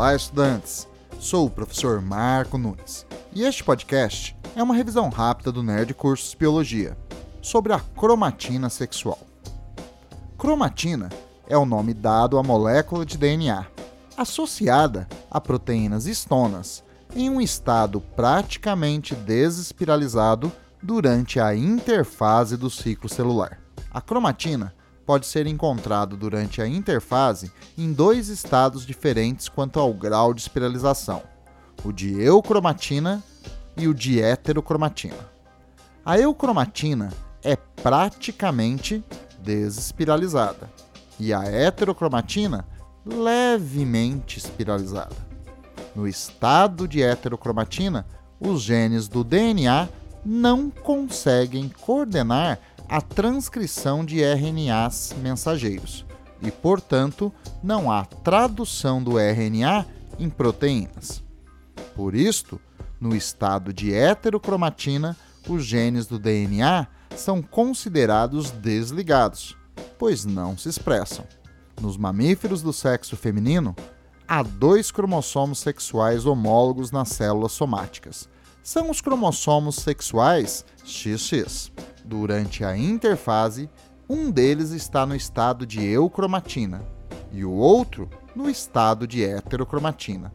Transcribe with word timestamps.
Olá, 0.00 0.16
estudantes! 0.16 0.88
Sou 1.18 1.44
o 1.44 1.50
professor 1.50 2.00
Marco 2.00 2.56
Nunes 2.56 3.04
e 3.34 3.42
este 3.42 3.62
podcast 3.62 4.34
é 4.56 4.62
uma 4.62 4.74
revisão 4.74 5.10
rápida 5.10 5.52
do 5.52 5.62
Nerd 5.62 5.92
Cursos 5.92 6.32
Biologia 6.32 6.96
sobre 7.42 7.74
a 7.74 7.78
cromatina 7.78 8.70
sexual. 8.70 9.18
Cromatina 10.38 11.10
é 11.46 11.54
o 11.54 11.66
nome 11.66 11.92
dado 11.92 12.38
à 12.38 12.42
molécula 12.42 13.04
de 13.04 13.18
DNA 13.18 13.66
associada 14.16 15.06
a 15.30 15.38
proteínas 15.38 16.06
histonas 16.06 16.82
em 17.14 17.28
um 17.28 17.38
estado 17.38 18.00
praticamente 18.00 19.14
desespiralizado 19.14 20.50
durante 20.82 21.38
a 21.38 21.54
interfase 21.54 22.56
do 22.56 22.70
ciclo 22.70 23.06
celular. 23.06 23.60
A 23.90 24.00
cromatina 24.00 24.72
pode 25.10 25.26
ser 25.26 25.44
encontrado 25.48 26.16
durante 26.16 26.62
a 26.62 26.68
interfase 26.68 27.50
em 27.76 27.92
dois 27.92 28.28
estados 28.28 28.86
diferentes 28.86 29.48
quanto 29.48 29.80
ao 29.80 29.92
grau 29.92 30.32
de 30.32 30.40
espiralização, 30.40 31.20
o 31.82 31.90
de 31.90 32.22
eucromatina 32.22 33.20
e 33.76 33.88
o 33.88 33.92
de 33.92 34.22
heterocromatina. 34.22 35.28
A 36.04 36.16
eucromatina 36.16 37.12
é 37.42 37.56
praticamente 37.56 39.04
desespiralizada 39.42 40.70
e 41.18 41.34
a 41.34 41.42
heterocromatina 41.42 42.64
levemente 43.04 44.38
espiralizada. 44.38 45.16
No 45.92 46.06
estado 46.06 46.86
de 46.86 47.02
heterocromatina, 47.02 48.06
os 48.38 48.62
genes 48.62 49.08
do 49.08 49.24
DNA 49.24 49.88
não 50.24 50.70
conseguem 50.70 51.68
coordenar 51.68 52.60
a 52.90 53.00
transcrição 53.00 54.04
de 54.04 54.20
RNAs 54.20 55.14
mensageiros 55.22 56.04
e, 56.42 56.50
portanto, 56.50 57.32
não 57.62 57.88
há 57.88 58.04
tradução 58.04 59.00
do 59.00 59.16
RNA 59.16 59.86
em 60.18 60.28
proteínas. 60.28 61.22
Por 61.94 62.16
isto, 62.16 62.60
no 63.00 63.14
estado 63.14 63.72
de 63.72 63.94
heterocromatina, 63.94 65.16
os 65.48 65.64
genes 65.64 66.08
do 66.08 66.18
DNA 66.18 66.88
são 67.16 67.40
considerados 67.40 68.50
desligados, 68.50 69.56
pois 69.96 70.24
não 70.24 70.58
se 70.58 70.68
expressam. 70.68 71.24
Nos 71.80 71.96
mamíferos 71.96 72.60
do 72.60 72.72
sexo 72.72 73.16
feminino, 73.16 73.76
há 74.26 74.42
dois 74.42 74.90
cromossomos 74.90 75.60
sexuais 75.60 76.26
homólogos 76.26 76.90
nas 76.90 77.10
células 77.10 77.52
somáticas. 77.52 78.28
São 78.64 78.90
os 78.90 79.00
cromossomos 79.00 79.76
sexuais 79.76 80.64
XX. 80.84 81.70
Durante 82.10 82.64
a 82.64 82.76
interfase, 82.76 83.70
um 84.08 84.32
deles 84.32 84.72
está 84.72 85.06
no 85.06 85.14
estado 85.14 85.64
de 85.64 85.80
eucromatina 85.86 86.84
e 87.30 87.44
o 87.44 87.52
outro 87.52 88.10
no 88.34 88.50
estado 88.50 89.06
de 89.06 89.22
heterocromatina, 89.22 90.34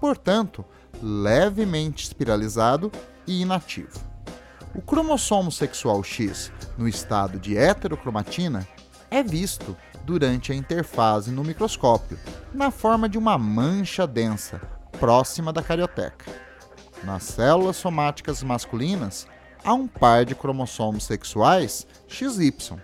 portanto, 0.00 0.64
levemente 1.02 2.04
espiralizado 2.04 2.92
e 3.26 3.42
inativo. 3.42 3.98
O 4.72 4.80
cromossomo 4.80 5.50
sexual 5.50 6.00
X 6.04 6.52
no 6.78 6.86
estado 6.86 7.40
de 7.40 7.56
heterocromatina 7.58 8.64
é 9.10 9.20
visto 9.20 9.76
durante 10.04 10.52
a 10.52 10.54
interfase 10.54 11.32
no 11.32 11.42
microscópio, 11.42 12.20
na 12.54 12.70
forma 12.70 13.08
de 13.08 13.18
uma 13.18 13.36
mancha 13.36 14.06
densa 14.06 14.60
próxima 15.00 15.52
da 15.52 15.60
carioteca. 15.60 16.30
Nas 17.02 17.24
células 17.24 17.74
somáticas 17.74 18.44
masculinas, 18.44 19.26
há 19.66 19.74
um 19.74 19.88
par 19.88 20.24
de 20.24 20.32
cromossomos 20.32 21.02
sexuais 21.02 21.84
XY. 22.06 22.76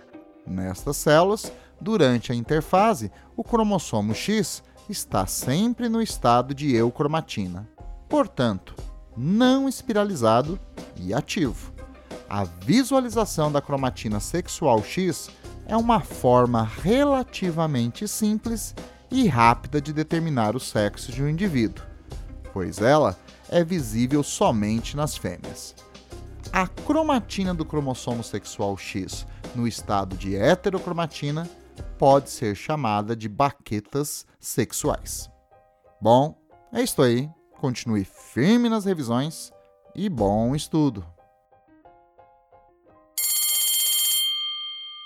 Nestas 0.45 0.97
células, 0.97 1.49
durante 1.79 2.33
a 2.33 2.35
interfase, 2.35 3.09
o 3.37 3.43
cromossomo 3.43 4.13
X 4.13 4.61
está 4.89 5.25
sempre 5.25 5.87
no 5.87 6.01
estado 6.01 6.53
de 6.53 6.75
eucromatina, 6.75 7.69
portanto, 8.09 8.75
não 9.15 9.69
espiralizado 9.69 10.59
e 10.97 11.13
ativo. 11.13 11.71
A 12.29 12.43
visualização 12.43 13.49
da 13.49 13.61
cromatina 13.61 14.19
sexual 14.19 14.83
X 14.83 15.29
é 15.65 15.77
uma 15.77 16.01
forma 16.01 16.69
relativamente 16.81 18.09
simples 18.09 18.75
e 19.09 19.25
rápida 19.25 19.79
de 19.79 19.93
determinar 19.93 20.53
o 20.53 20.59
sexo 20.59 21.13
de 21.13 21.23
um 21.23 21.29
indivíduo, 21.29 21.85
pois 22.51 22.79
ela 22.79 23.17
é 23.47 23.63
visível 23.63 24.21
somente 24.21 24.97
nas 24.97 25.15
fêmeas. 25.15 25.73
A 26.55 26.67
cromatina 26.67 27.51
do 27.51 27.65
cromossomo 27.65 28.23
sexual 28.23 28.77
X 28.77 29.25
no 29.55 29.67
estado 29.67 30.15
de 30.15 30.35
heterocromatina 30.35 31.49
pode 31.97 32.29
ser 32.29 32.53
chamada 32.53 33.15
de 33.15 33.27
baquetas 33.27 34.23
sexuais. 34.39 35.27
Bom, 35.99 36.37
é 36.71 36.83
isso 36.83 37.01
aí. 37.01 37.27
Continue 37.59 38.05
firme 38.05 38.69
nas 38.69 38.85
revisões 38.85 39.51
e 39.95 40.07
bom 40.07 40.55
estudo! 40.55 41.03